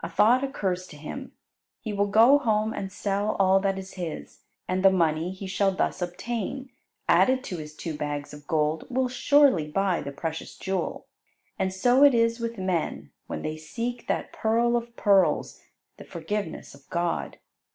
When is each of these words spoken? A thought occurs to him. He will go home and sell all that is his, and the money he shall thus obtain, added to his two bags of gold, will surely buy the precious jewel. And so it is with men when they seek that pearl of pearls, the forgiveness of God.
A 0.00 0.08
thought 0.08 0.42
occurs 0.42 0.86
to 0.86 0.96
him. 0.96 1.32
He 1.82 1.92
will 1.92 2.06
go 2.06 2.38
home 2.38 2.72
and 2.72 2.90
sell 2.90 3.36
all 3.38 3.60
that 3.60 3.78
is 3.78 3.92
his, 3.96 4.40
and 4.66 4.82
the 4.82 4.88
money 4.88 5.30
he 5.30 5.46
shall 5.46 5.72
thus 5.72 6.00
obtain, 6.00 6.70
added 7.06 7.44
to 7.44 7.58
his 7.58 7.76
two 7.76 7.94
bags 7.94 8.32
of 8.32 8.46
gold, 8.46 8.86
will 8.88 9.10
surely 9.10 9.70
buy 9.70 10.00
the 10.00 10.10
precious 10.10 10.56
jewel. 10.56 11.06
And 11.58 11.70
so 11.70 12.02
it 12.02 12.14
is 12.14 12.40
with 12.40 12.56
men 12.56 13.10
when 13.26 13.42
they 13.42 13.58
seek 13.58 14.06
that 14.06 14.32
pearl 14.32 14.74
of 14.74 14.96
pearls, 14.96 15.60
the 15.98 16.04
forgiveness 16.04 16.74
of 16.74 16.88
God. 16.88 17.36